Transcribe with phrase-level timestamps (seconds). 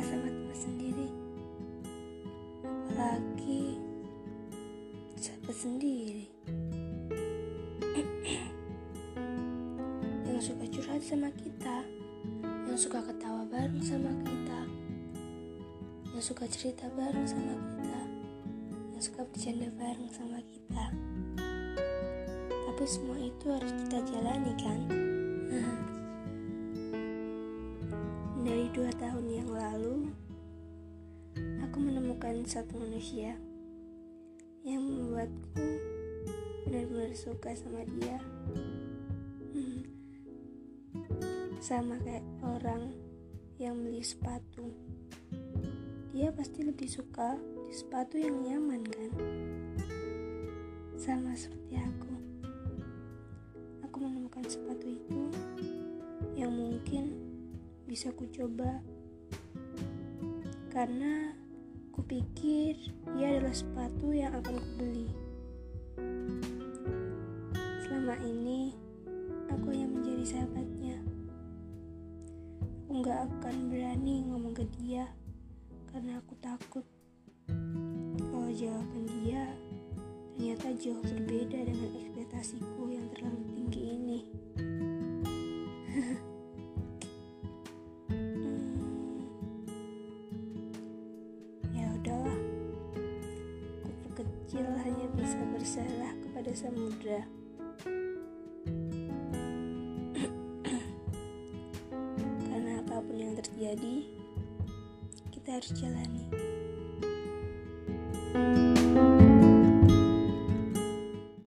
[0.00, 1.08] sama teman sendiri.
[2.64, 3.76] Apalagi
[5.20, 6.26] sahabat sendiri.
[10.24, 11.76] Yang suka curhat sama kita.
[12.70, 14.60] Yang suka ketawa bareng sama kita.
[16.16, 18.00] Yang suka cerita bareng sama kita.
[18.96, 20.84] Yang suka bercanda bareng sama kita.
[22.48, 24.81] Tapi semua itu harus kita jalani kan
[28.72, 30.08] dua tahun yang lalu
[31.60, 33.36] aku menemukan satu manusia
[34.64, 35.60] yang membuatku
[36.64, 38.16] benar-benar suka sama dia.
[41.60, 42.96] Sama kayak orang
[43.60, 44.72] yang beli sepatu.
[46.16, 47.36] Dia pasti lebih suka
[47.68, 49.12] di sepatu yang nyaman kan?
[50.96, 52.12] Sama seperti aku.
[53.84, 55.28] Aku menemukan sepatu itu
[56.40, 57.31] yang mungkin
[57.86, 58.80] bisa ku coba
[60.72, 61.36] karena
[61.92, 62.80] kupikir
[63.20, 65.08] ia adalah sepatu yang akan kubeli.
[67.84, 68.72] Selama ini
[69.52, 70.96] aku yang menjadi sahabatnya.
[72.88, 75.04] Aku nggak akan berani ngomong ke dia
[75.92, 76.84] karena aku takut
[78.32, 79.44] kalau jawaban dia
[80.32, 84.20] ternyata jauh berbeda dengan ekspektasiku yang terlalu tinggi ini.
[94.52, 97.24] Kecil hanya bisa bersalah kepada samudra.
[102.52, 104.12] Karena apa pun yang terjadi,
[105.32, 106.28] kita harus jalani.